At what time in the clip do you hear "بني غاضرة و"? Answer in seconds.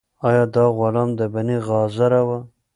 1.33-2.29